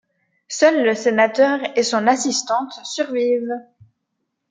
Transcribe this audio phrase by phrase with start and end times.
[0.49, 3.55] Seul le sénateur et son assistante survivent.